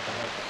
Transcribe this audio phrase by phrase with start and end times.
[0.00, 0.42] Taholta.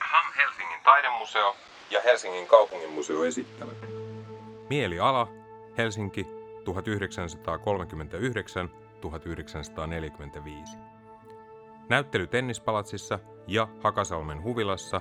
[0.00, 1.56] HAM Helsingin taidemuseo
[1.90, 3.76] ja Helsingin kaupunginmuseo esittävät.
[4.70, 5.28] Mieliala,
[5.78, 6.26] Helsinki,
[10.72, 10.78] 1939-1945.
[11.88, 15.00] Näyttely Tennispalatsissa ja Hakasalmen huvilassa.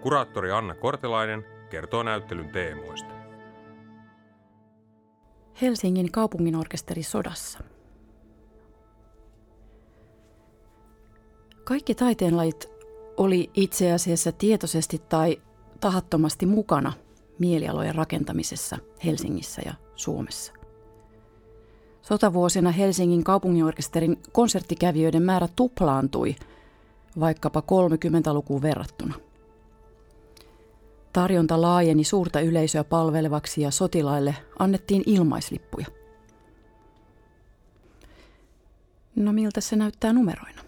[0.00, 3.21] Kuraattori Anna Kortelainen kertoo näyttelyn teemoista.
[5.62, 7.58] Helsingin kaupunginorkesteri sodassa.
[11.64, 12.70] Kaikki taiteenlajit
[13.16, 15.42] oli itse asiassa tietoisesti tai
[15.80, 16.92] tahattomasti mukana
[17.38, 20.52] mielialojen rakentamisessa Helsingissä ja Suomessa.
[22.02, 26.36] Sotavuosina Helsingin kaupunginorkesterin konserttikävijöiden määrä tuplaantui
[27.20, 29.14] vaikkapa 30-lukuun verrattuna.
[31.12, 35.86] Tarjonta laajeni suurta yleisöä palvelevaksi ja sotilaille annettiin ilmaislippuja.
[39.16, 40.62] No miltä se näyttää numeroina?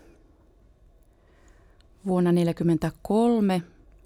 [2.06, 3.62] Vuonna 1943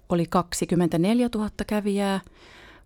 [0.09, 2.21] oli 24 000 kävijää,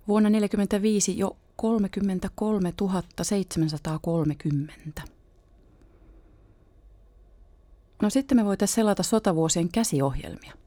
[0.08, 2.74] vuonna 1945 jo 33
[3.22, 5.02] 730.
[8.02, 10.63] No sitten me voitaisiin selata sotavuosien käsiohjelmia.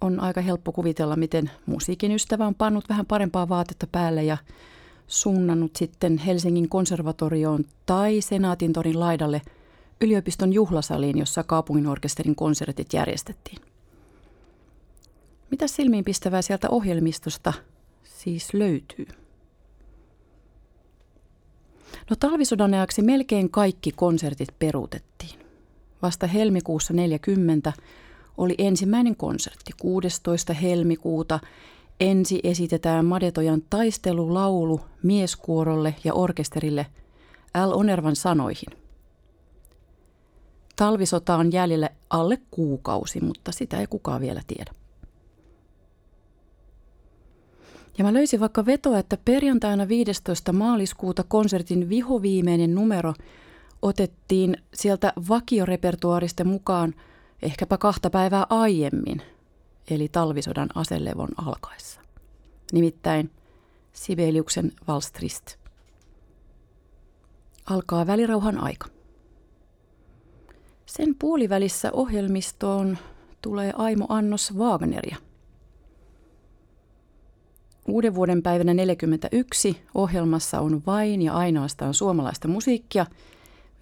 [0.00, 4.36] On aika helppo kuvitella, miten musiikin ystävä on pannut vähän parempaa vaatetta päälle ja
[5.06, 9.42] suunnannut sitten Helsingin konservatorioon tai Senaatintorin laidalle
[10.00, 13.58] yliopiston juhlasaliin, jossa kaupunginorkesterin konsertit järjestettiin.
[15.50, 17.52] Mitä silmiinpistävää sieltä ohjelmistosta
[18.04, 19.06] siis löytyy?
[22.10, 25.38] No talvisodan ajaksi melkein kaikki konsertit peruutettiin.
[26.02, 27.72] Vasta helmikuussa 40
[28.36, 30.52] oli ensimmäinen konsertti 16.
[30.52, 31.40] helmikuuta.
[32.00, 36.86] Ensi esitetään Madetojan taistelulaulu mieskuorolle ja orkesterille
[37.66, 37.70] L.
[37.72, 38.78] Onervan sanoihin.
[40.76, 44.70] Talvisota on jäljellä alle kuukausi, mutta sitä ei kukaan vielä tiedä.
[47.98, 50.52] Ja mä löysin vaikka vetoa, että perjantaina 15.
[50.52, 53.14] maaliskuuta konsertin vihoviimeinen numero
[53.82, 56.94] otettiin sieltä vakiorepertuaaristen mukaan
[57.42, 59.22] ehkäpä kahta päivää aiemmin,
[59.90, 62.00] eli talvisodan aselevon alkaessa.
[62.72, 63.30] Nimittäin
[63.92, 65.56] Sibeliuksen Valstrist.
[67.70, 68.86] Alkaa välirauhan aika.
[70.86, 72.98] Sen puolivälissä ohjelmistoon
[73.42, 75.16] tulee Aimo Annos Wagneria.
[77.88, 83.06] Uuden vuoden päivänä 41 ohjelmassa on vain ja ainoastaan suomalaista musiikkia.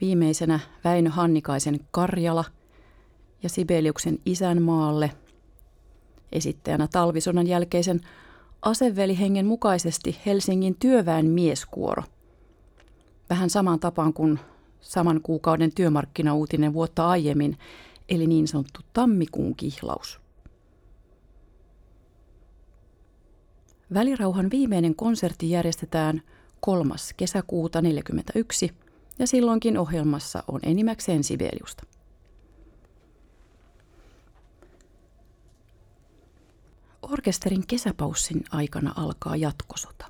[0.00, 2.44] Viimeisenä Väinö Hannikaisen Karjala
[3.44, 5.10] ja Sibeliuksen Isänmaalle.
[6.32, 8.00] Esittäjänä talvisodan jälkeisen
[8.62, 12.02] asevelihengen mukaisesti Helsingin työväen mieskuoro.
[13.30, 14.40] Vähän samaan tapaan kuin
[14.80, 17.58] saman kuukauden työmarkkinauutinen vuotta aiemmin,
[18.08, 20.20] eli niin sanottu tammikuun kihlaus.
[23.94, 26.22] Välirauhan viimeinen konsertti järjestetään
[26.60, 26.94] 3.
[27.16, 28.70] kesäkuuta 1941
[29.18, 31.93] ja silloinkin ohjelmassa on enimmäkseen Sibeliusta.
[37.14, 40.06] Orkesterin kesäpaussin aikana alkaa jatkosota.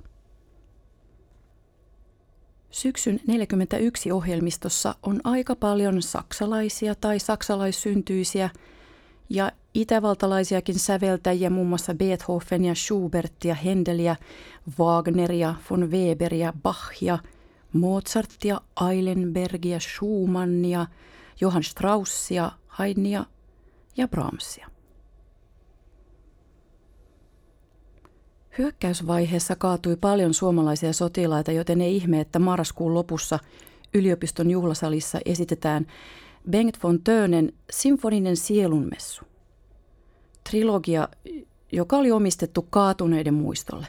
[2.71, 8.49] Syksyn 41 ohjelmistossa on aika paljon saksalaisia tai saksalaissyntyisiä
[9.29, 14.15] ja itävaltalaisiakin säveltäjiä, muun muassa Beethovenia, Schubertia, Händeliä,
[14.79, 17.19] Wagneria, von Weberia, Bachia,
[17.73, 18.61] Mozartia,
[18.91, 20.85] Eilenbergia, Schumannia,
[21.41, 23.25] Johann Straussia, Haydnia
[23.97, 24.74] ja Brahmsia.
[28.57, 33.39] Hyökkäysvaiheessa kaatui paljon suomalaisia sotilaita, joten ei ihme, että marraskuun lopussa
[33.93, 35.87] yliopiston juhlasalissa esitetään
[36.49, 39.21] Bengt von Tönen Sinfoninen sielunmessu.
[40.49, 41.09] Trilogia,
[41.71, 43.87] joka oli omistettu kaatuneiden muistolle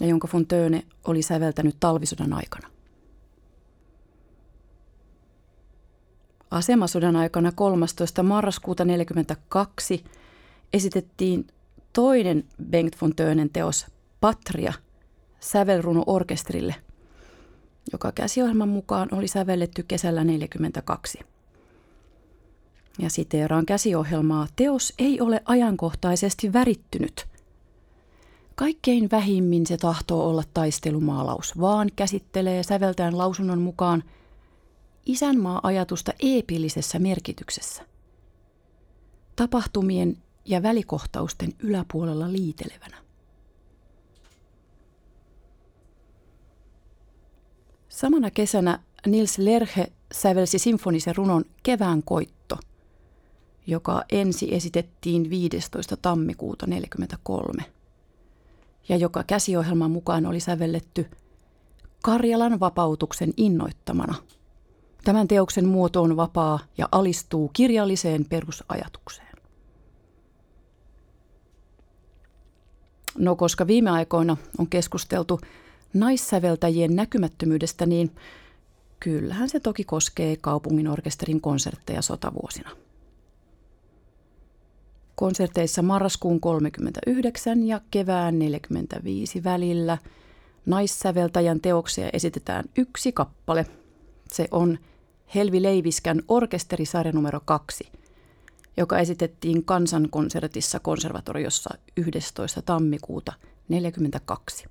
[0.00, 2.68] ja jonka von Töne oli säveltänyt talvisodan aikana.
[6.50, 8.22] Asemasodan aikana 13.
[8.22, 10.04] marraskuuta 1942
[10.72, 11.46] esitettiin
[11.92, 13.86] toinen Bengt von Tönen teos
[14.20, 14.72] Patria
[15.40, 16.74] sävelruno orkesterille,
[17.92, 21.18] joka käsiohjelman mukaan oli sävelletty kesällä 1942.
[22.98, 27.26] Ja siteeraan käsiohjelmaa, teos ei ole ajankohtaisesti värittynyt.
[28.54, 34.02] Kaikkein vähimmin se tahtoo olla taistelumaalaus, vaan käsittelee säveltään lausunnon mukaan
[35.06, 37.82] isänmaa-ajatusta eepillisessä merkityksessä.
[39.36, 42.96] Tapahtumien ja välikohtausten yläpuolella liitelevänä.
[47.88, 52.58] Samana kesänä Nils Lerhe sävelsi sinfonisen runon Kevään koitto,
[53.66, 55.96] joka ensi esitettiin 15.
[55.96, 57.64] tammikuuta 1943
[58.88, 61.06] ja joka käsiohjelman mukaan oli sävelletty
[62.02, 64.14] Karjalan vapautuksen innoittamana.
[65.04, 69.29] Tämän teoksen muoto on vapaa ja alistuu kirjalliseen perusajatukseen.
[73.18, 75.40] No koska viime aikoina on keskusteltu
[75.94, 78.10] naissäveltäjien näkymättömyydestä, niin
[79.00, 82.70] kyllähän se toki koskee kaupungin orkesterin konsertteja sotavuosina.
[85.14, 89.98] Konserteissa marraskuun 39 ja kevään 45 välillä
[90.66, 93.66] naissäveltäjän teoksia esitetään yksi kappale.
[94.32, 94.78] Se on
[95.34, 97.92] Helvi Leiviskän orkesterisarja numero kaksi,
[98.76, 102.62] joka esitettiin kansankonsertissa konservatoriossa 11.
[102.62, 104.66] tammikuuta 1942.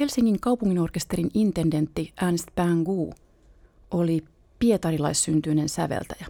[0.00, 3.12] Helsingin kaupunginorkesterin intendentti Ernst Bangu
[3.90, 4.24] oli
[4.58, 6.26] pietarilaissyntyinen säveltäjä.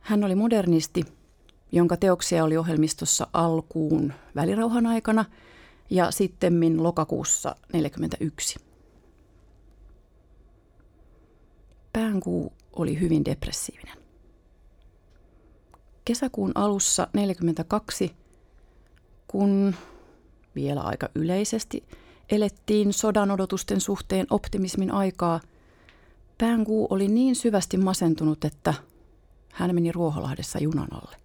[0.00, 1.04] Hän oli modernisti,
[1.72, 5.24] jonka teoksia oli ohjelmistossa alkuun välirauhan aikana
[5.90, 8.58] ja sitten lokakuussa 1941.
[11.92, 13.98] Bangu oli hyvin depressiivinen.
[16.04, 18.16] Kesäkuun alussa 1942,
[19.26, 19.74] kun
[20.54, 21.84] vielä aika yleisesti
[22.30, 25.40] elettiin sodan odotusten suhteen optimismin aikaa,
[26.38, 28.74] Päänkuu oli niin syvästi masentunut, että
[29.52, 31.16] hän meni Ruoholahdessa junan alle.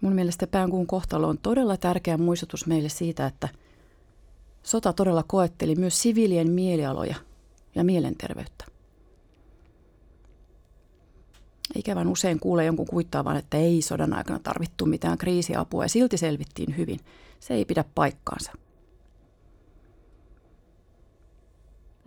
[0.00, 3.48] Mun mielestä Päänkuun kohtalo on todella tärkeä muistutus meille siitä, että
[4.62, 7.16] sota todella koetteli myös siviilien mielialoja
[7.74, 8.64] ja mielenterveyttä.
[11.74, 16.76] Ikävän usein kuulee jonkun kuittaavan, että ei sodan aikana tarvittu mitään kriisiapua ja silti selvittiin
[16.76, 17.00] hyvin.
[17.40, 18.52] Se ei pidä paikkaansa.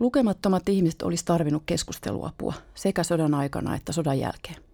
[0.00, 4.71] Lukemattomat ihmiset olisi tarvinnut keskusteluapua sekä sodan aikana että sodan jälkeen.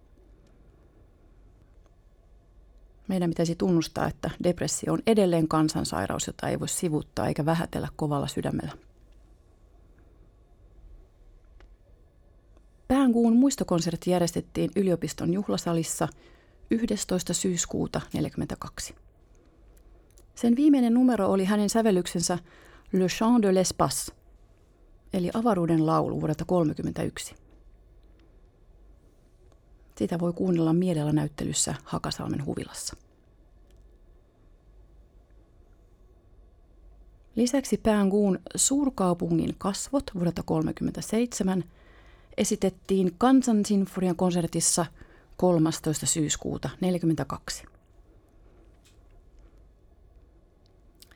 [3.09, 8.27] Meidän pitäisi tunnustaa, että depressio on edelleen kansansairaus, jota ei voi sivuttaa eikä vähätellä kovalla
[8.27, 8.71] sydämellä.
[12.87, 16.07] Päänkuun muistokonsertti järjestettiin yliopiston juhlasalissa
[16.71, 17.33] 11.
[17.33, 18.95] syyskuuta 1942.
[20.35, 22.39] Sen viimeinen numero oli hänen sävellyksensä
[22.91, 24.13] Le Chant de l'Espace,
[25.13, 27.48] eli avaruuden laulu vuodelta 1931.
[29.99, 32.95] Sitä voi kuunnella mielellä näyttelyssä Hakasalmen huvilassa.
[37.35, 41.63] Lisäksi Päänkuun suurkaupungin kasvot vuodelta 1937–
[42.37, 44.85] esitettiin Kansansinfonian konsertissa
[45.37, 46.05] 13.
[46.05, 47.63] syyskuuta 1942.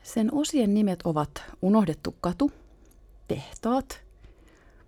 [0.04, 2.52] Sen osien nimet ovat Unohdettu katu,
[3.28, 4.04] Tehtaat,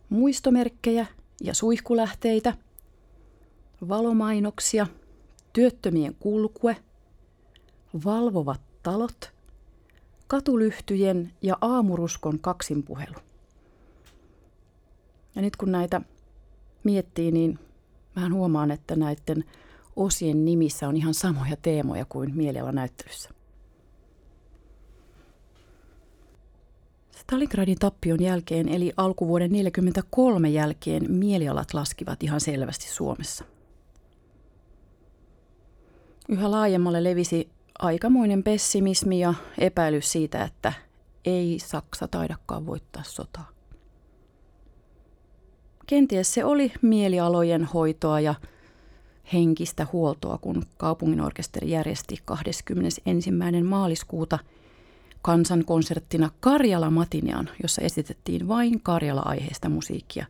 [0.09, 1.05] Muistomerkkejä
[1.43, 2.53] ja suihkulähteitä,
[3.87, 4.87] Valomainoksia,
[5.53, 6.77] Työttömien kulkue,
[8.05, 9.31] Valvovat talot,
[10.27, 13.15] Katulyhtyjen ja Aamuruskon kaksinpuhelu.
[15.35, 16.01] Ja nyt kun näitä
[16.83, 17.59] miettii, niin
[18.15, 19.43] vähän huomaan, että näiden
[19.95, 23.29] osien nimissä on ihan samoja teemoja kuin mielialanäyttelyssä.
[27.11, 33.45] Stalingradin tappion jälkeen eli alkuvuoden 1943 jälkeen mielialat laskivat ihan selvästi Suomessa.
[36.29, 40.73] Yhä laajemmalle levisi aikamoinen pessimismi ja epäilys siitä, että
[41.25, 43.49] ei Saksa taidakaan voittaa sotaa.
[45.87, 48.35] Kenties se oli mielialojen hoitoa ja
[49.33, 53.31] henkistä huoltoa, kun kaupunginorkesteri järjesti 21.
[53.63, 54.39] maaliskuuta
[55.21, 60.25] kansankonserttina Karjala Matinian, jossa esitettiin vain Karjala-aiheista musiikkia.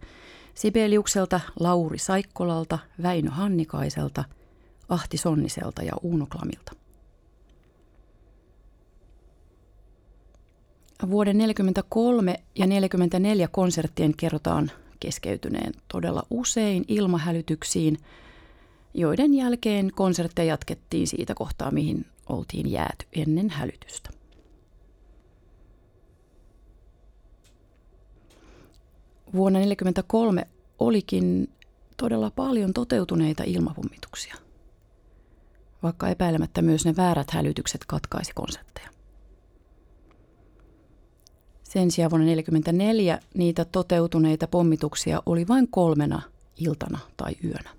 [0.53, 4.23] Sibeliukselta, Lauri Saikkolalta, Väinö Hannikaiselta,
[4.89, 6.71] Ahti Sonniselta ja Uuno Klamilta.
[11.09, 17.97] Vuoden 43 ja 44 konserttien kerrotaan keskeytyneen todella usein ilmahälytyksiin,
[18.93, 24.09] joiden jälkeen konsertteja jatkettiin siitä kohtaa, mihin oltiin jääty ennen hälytystä.
[29.33, 30.47] Vuonna 1943
[30.79, 31.49] olikin
[31.97, 34.35] todella paljon toteutuneita ilmapommituksia,
[35.85, 38.89] vaikka epäilemättä myös ne väärät hälytykset katkaisi konsertteja.
[41.63, 46.21] Sen sijaan vuonna 1944 niitä toteutuneita pommituksia oli vain kolmena
[46.57, 47.69] iltana tai yönä.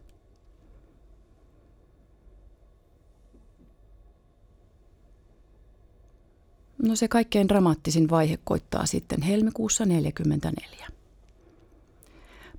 [6.82, 10.88] No se kaikkein dramaattisin vaihe koittaa sitten helmikuussa 1944.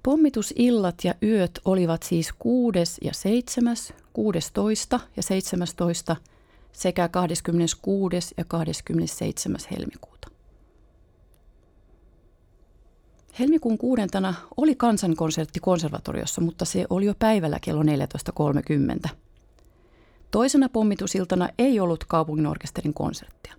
[0.03, 2.79] Pommitusillat ja yöt olivat siis 6.
[3.01, 3.75] ja 7.,
[4.17, 4.99] 16.
[5.17, 6.15] ja 17.
[6.71, 8.33] sekä 26.
[8.37, 9.59] ja 27.
[9.71, 10.27] helmikuuta.
[13.39, 17.83] Helmikuun kuudentana oli kansankonsertti konservatoriossa, mutta se oli jo päivällä kello
[19.03, 19.09] 14.30.
[20.31, 23.53] Toisena pommitusiltana ei ollut kaupungin orkesterin konserttia.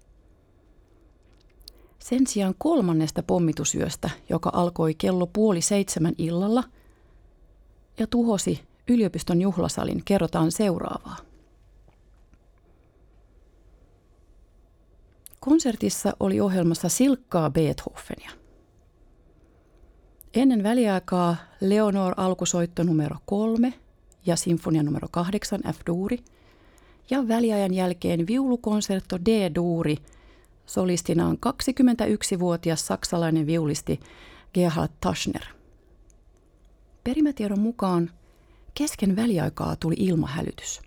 [1.98, 6.64] Sen sijaan kolmannesta pommitusyöstä, joka alkoi kello puoli seitsemän illalla
[7.98, 11.16] ja tuhosi yliopiston juhlasalin, kerrotaan seuraavaa.
[15.40, 18.30] Konsertissa oli ohjelmassa silkkaa Beethovenia.
[20.34, 23.74] Ennen väliaikaa Leonor alkusoitto numero kolme
[24.26, 26.18] ja sinfonia numero kahdeksan F-duuri
[27.10, 29.96] ja väliajan jälkeen viulukonsertto D-duuri–
[30.68, 34.00] Solistina on 21-vuotias saksalainen viulisti
[34.54, 35.42] Gerhard Taschner.
[37.04, 38.10] Perimätiedon mukaan
[38.78, 40.80] kesken väliaikaa tuli ilmahälytys.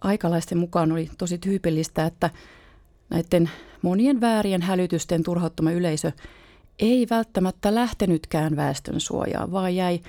[0.00, 2.30] Aikalaisten mukaan oli tosi tyypillistä, että
[3.10, 3.50] näiden
[3.82, 6.12] monien väärien hälytysten turhauttama yleisö
[6.78, 10.00] ei välttämättä lähtenytkään väestön suojaan, vaan jäi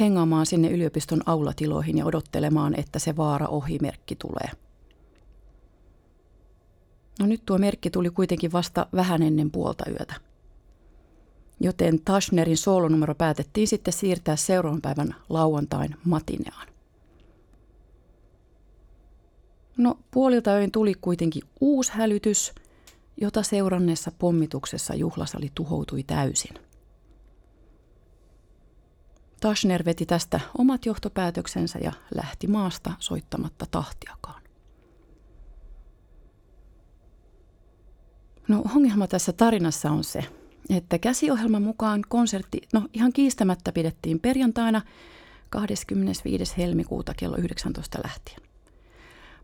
[0.00, 4.50] hengaamaan sinne yliopiston aulatiloihin ja odottelemaan, että se vaara ohimerkki tulee–
[7.20, 10.14] No nyt tuo merkki tuli kuitenkin vasta vähän ennen puolta yötä.
[11.60, 16.68] Joten Tashnerin soolonumero päätettiin sitten siirtää seuraavan päivän lauantain matineaan.
[19.76, 22.52] No puolilta öin tuli kuitenkin uusi hälytys,
[23.20, 26.54] jota seuranneessa pommituksessa juhlasali tuhoutui täysin.
[29.40, 34.42] Tashner veti tästä omat johtopäätöksensä ja lähti maasta soittamatta tahtiakaan.
[38.48, 40.24] No ongelma tässä tarinassa on se,
[40.70, 44.80] että käsiohjelman mukaan konsertti, no ihan kiistämättä pidettiin perjantaina
[45.50, 46.54] 25.
[46.58, 48.40] helmikuuta kello 19 lähtien.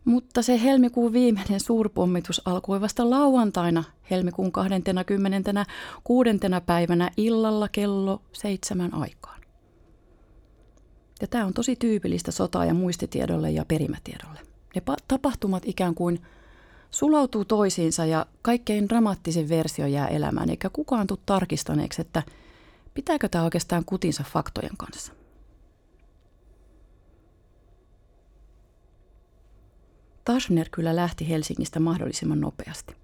[0.05, 6.31] Mutta se helmikuun viimeinen suurpommitus alkoi vasta lauantaina helmikuun 26.
[6.67, 9.41] päivänä illalla kello seitsemän aikaan.
[11.21, 14.41] Ja tämä on tosi tyypillistä sota- ja muistitiedolle ja perimätiedolle.
[14.75, 16.21] Ne tapahtumat ikään kuin–
[16.91, 22.23] sulautuu toisiinsa ja kaikkein dramaattisin versio jää elämään, eikä kukaan tule tarkistaneeksi, että
[22.95, 25.13] pitääkö tämä oikeastaan kutinsa faktojen kanssa.
[30.25, 32.97] Taschner kyllä lähti Helsingistä mahdollisimman nopeasti.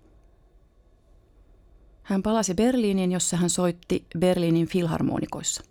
[2.03, 5.63] Hän palasi Berliiniin, jossa hän soitti Berliinin filharmonikoissa.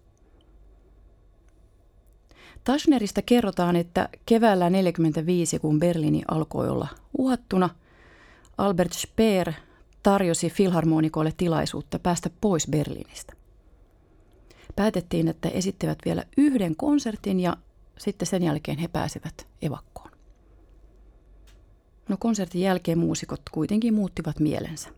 [2.63, 7.69] Taschnerista kerrotaan, että keväällä 1945, kun Berliini alkoi olla uhattuna–
[8.57, 9.53] Albert Speer
[10.03, 13.33] tarjosi filharmonikoille tilaisuutta päästä pois Berliinistä.
[14.75, 17.57] Päätettiin, että esittävät vielä yhden konsertin ja
[17.97, 20.11] sitten sen jälkeen he pääsevät evakkoon.
[22.09, 24.89] No konsertin jälkeen muusikot kuitenkin muuttivat mielensä.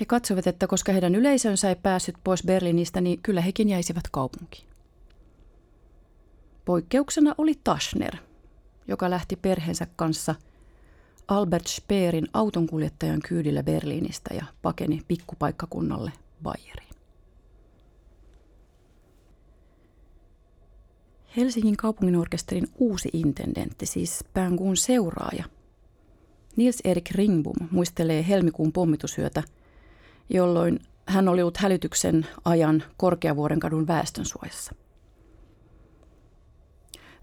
[0.00, 4.68] He katsoivat, että koska heidän yleisönsä ei päässyt pois Berliinistä, niin kyllä hekin jäisivät kaupunkiin.
[6.64, 8.16] Poikkeuksena oli Taschner,
[8.88, 10.34] joka lähti perheensä kanssa–
[11.28, 16.88] Albert Speerin autonkuljettajan kyydillä Berliinistä ja pakeni pikkupaikkakunnalle Bayeriin.
[21.36, 25.44] Helsingin kaupunginorkesterin uusi intendentti, siis Päänkuun seuraaja,
[26.56, 29.42] Nils Erik Ringbom muistelee helmikuun pommitusyötä,
[30.30, 34.74] jolloin hän oli ollut hälytyksen ajan Korkeavuoren kadun väestönsuojassa–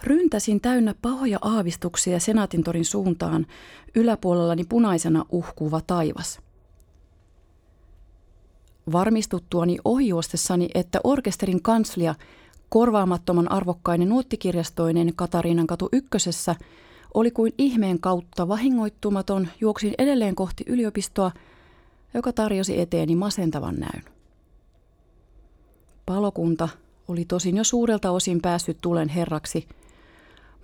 [0.03, 3.45] Ryntäsin täynnä pahoja aavistuksia Senaatintorin suuntaan,
[3.95, 6.39] yläpuolellani punaisena uhkuva taivas.
[8.91, 12.15] Varmistuttuani ohijuostessani, että orkesterin kanslia,
[12.69, 16.55] korvaamattoman arvokkainen nuottikirjastoinen Katariinan katu ykkösessä,
[17.13, 21.31] oli kuin ihmeen kautta vahingoittumaton, juoksin edelleen kohti yliopistoa,
[22.13, 24.03] joka tarjosi eteeni masentavan näyn.
[26.05, 26.69] Palokunta
[27.07, 29.67] oli tosin jo suurelta osin päässyt tulen herraksi–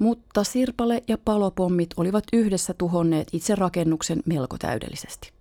[0.02, 5.32] mutta sirpale ja palopommit olivat yhdessä tuhonneet itse rakennuksen melko täydellisesti.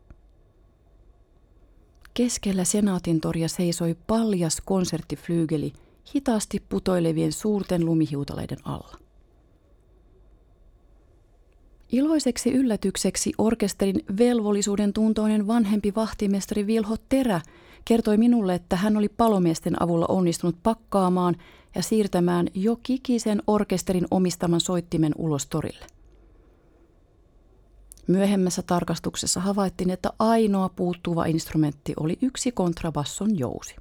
[2.15, 5.73] Keskellä senaatintoria seisoi paljas konserttiflyygeli
[6.15, 8.97] hitaasti putoilevien suurten lumihiutaleiden alla.
[11.93, 17.41] Iloiseksi yllätykseksi orkesterin velvollisuuden tuntoinen vanhempi vahtimestari Vilho Terä
[17.85, 21.37] kertoi minulle, että hän oli palomiesten avulla onnistunut pakkaamaan
[21.75, 25.87] ja siirtämään jo kikisen orkesterin omistaman soittimen ulos torille.
[28.07, 33.77] Myöhemmässä tarkastuksessa havaittiin, että ainoa puuttuva instrumentti oli yksi kontrabasson jousi.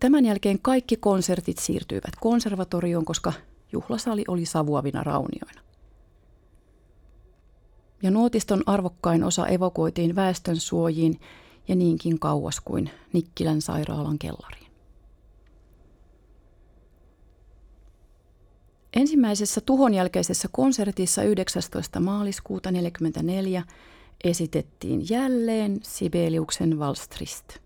[0.00, 3.32] Tämän jälkeen kaikki konsertit siirtyivät konservatorioon, koska
[3.72, 5.60] juhlasali oli savuavina raunioina.
[8.02, 11.20] Ja nuotiston arvokkain osa evokoitiin väestön suojiin
[11.68, 14.64] ja niinkin kauas kuin Nikkilän sairaalan kellariin.
[18.96, 22.00] Ensimmäisessä tuhon jälkeisessä konsertissa 19.
[22.00, 23.62] maaliskuuta 1944
[24.24, 27.58] esitettiin jälleen Sibeliuksen Valstrist.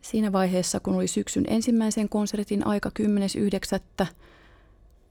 [0.00, 2.90] Siinä vaiheessa, kun oli syksyn ensimmäisen konsertin aika
[4.00, 4.06] 10.9.,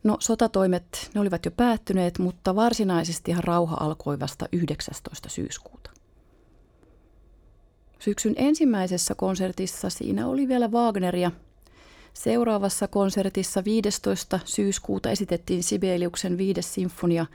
[0.04, 5.30] no sotatoimet, ne olivat jo päättyneet, mutta varsinaisestihan rauha alkoi vasta 19.
[5.30, 5.90] syyskuuta.
[8.00, 11.32] Syksyn ensimmäisessä konsertissa siinä oli vielä Wagneria.
[12.14, 14.40] Seuraavassa konsertissa 15.
[14.46, 17.26] syyskuuta esitettiin Sibeliuksen viides sinfonia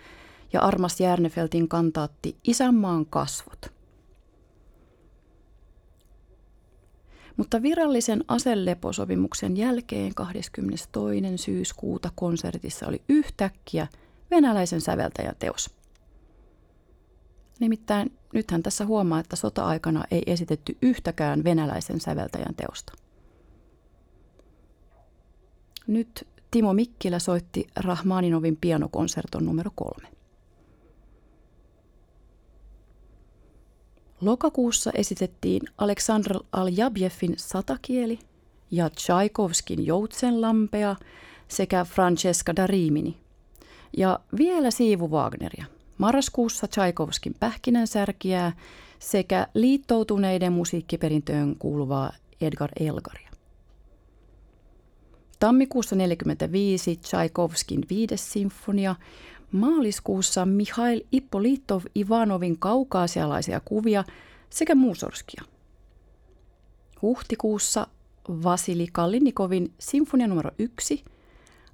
[0.53, 3.67] ja Armas Järnefeltin kantaatti Isänmaan kasvot–
[7.37, 11.21] Mutta virallisen aseleposopimuksen jälkeen 22.
[11.37, 13.87] syyskuuta konsertissa oli yhtäkkiä
[14.31, 15.71] venäläisen säveltäjän teos.
[17.61, 22.93] Nimittäin nythän tässä huomaa, että sota-aikana ei esitetty yhtäkään venäläisen säveltäjän teosta.
[25.87, 30.22] Nyt Timo Mikkilä soitti Rahmaninovin pianokonserton numero kolme.
[34.23, 38.19] Lokakuussa esitettiin Aleksandr Aljabjefin Satakieli
[38.71, 40.97] ja Tchaikovskin Joutsenlampea
[41.49, 43.17] sekä Francesca da Rimini.
[43.97, 45.65] Ja vielä siivu Wagneria.
[45.99, 48.53] Marraskuussa Tchaikovskin Pähkinänsärkiää
[48.99, 53.31] sekä liittoutuneiden musiikkiperintöön kuuluvaa Edgar Elgaria.
[55.39, 58.95] Tammikuussa 1945 Tchaikovskin viides sinfonia
[59.53, 64.05] maaliskuussa Mihail Ippolitov Ivanovin kaukaasialaisia kuvia
[64.51, 65.43] sekä Muusorskia.
[67.03, 67.87] Huhtikuussa
[68.29, 71.05] Vasili Kallinikovin sinfonia numero 1,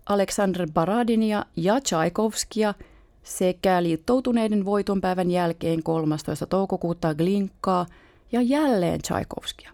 [0.07, 2.75] Aleksandr Baradinia ja Tchaikovskia
[3.23, 6.47] sekä liittoutuneiden voitonpäivän jälkeen 13.
[6.47, 7.87] toukokuuta Glinkaa
[8.33, 9.73] ja jälleen Tchaikovskia.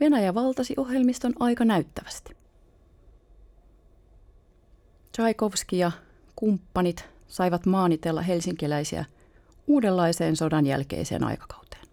[0.00, 2.36] Venäjä valtasi ohjelmiston aika näyttävästi.
[5.12, 5.92] Tchaikovskia
[6.38, 9.04] kumppanit saivat maanitella helsinkiläisiä
[9.66, 11.86] uudenlaiseen sodan jälkeiseen aikakauteen.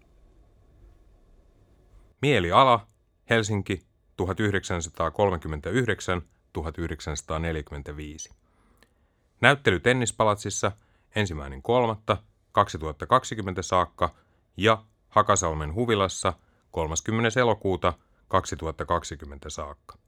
[2.22, 2.86] Mieliala,
[3.30, 3.82] Helsinki,
[4.22, 4.26] 1939-1945.
[9.40, 10.72] Näyttely Tennispalatsissa
[11.16, 12.16] ensimmäinen kolmatta
[12.52, 14.14] 2020 saakka
[14.56, 16.32] ja Hakasalmen huvilassa
[16.70, 17.40] 30.
[17.40, 17.92] elokuuta
[18.28, 20.05] 2020 saakka.